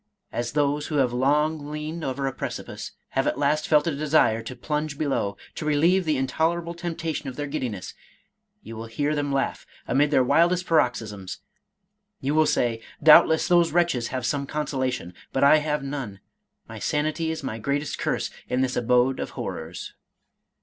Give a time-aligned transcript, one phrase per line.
[0.31, 3.93] As those who have long leaned over a preci pice, have at last felt a
[3.95, 7.93] desire to plunge below, to relieve the intolerable temptation of their giddiness,^
[8.63, 11.41] you will hear them laugh amid their wildest paroxysms;
[12.19, 16.19] you will say, * Doubtless those wretches have some consolation, but I have none;
[16.67, 19.93] my sanity is my greatest curse in this abode of horrors.